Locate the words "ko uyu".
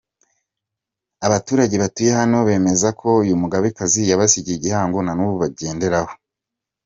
2.99-3.35